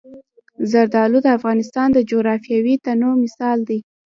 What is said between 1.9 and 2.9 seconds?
د جغرافیوي